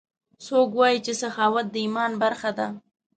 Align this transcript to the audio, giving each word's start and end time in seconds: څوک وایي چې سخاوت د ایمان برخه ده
څوک 0.45 0.69
وایي 0.79 0.99
چې 1.05 1.13
سخاوت 1.21 1.65
د 1.71 1.75
ایمان 1.85 2.11
برخه 2.23 2.51
ده 2.57 2.67